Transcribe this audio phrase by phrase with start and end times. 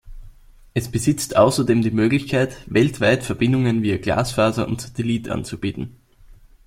[0.73, 5.95] Es besitzt außerdem die Möglichkeit, weltweit Verbindungen via Glasfaser und Satellit anzubieten.